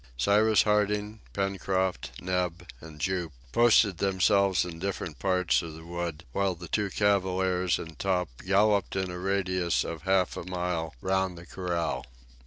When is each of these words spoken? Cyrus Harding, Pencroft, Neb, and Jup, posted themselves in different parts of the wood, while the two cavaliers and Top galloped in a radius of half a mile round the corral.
Cyrus 0.17 0.63
Harding, 0.63 1.19
Pencroft, 1.31 2.13
Neb, 2.23 2.65
and 2.81 2.99
Jup, 2.99 3.31
posted 3.51 3.99
themselves 3.99 4.65
in 4.65 4.79
different 4.79 5.19
parts 5.19 5.61
of 5.61 5.75
the 5.75 5.85
wood, 5.85 6.23
while 6.31 6.55
the 6.55 6.67
two 6.67 6.89
cavaliers 6.89 7.77
and 7.77 7.99
Top 7.99 8.29
galloped 8.43 8.95
in 8.95 9.11
a 9.11 9.19
radius 9.19 9.83
of 9.83 10.01
half 10.01 10.35
a 10.37 10.43
mile 10.43 10.95
round 11.01 11.37
the 11.37 11.45
corral. 11.45 12.03